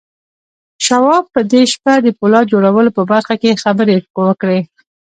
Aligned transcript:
شواب 0.85 1.23
په 1.33 1.39
دې 1.51 1.61
شپه 1.73 1.93
د 2.01 2.07
پولاد 2.19 2.45
جوړولو 2.53 2.89
په 2.97 3.03
برخه 3.11 3.33
کې 3.41 3.59
خبرې 3.63 3.95
وکړې. 4.27 4.59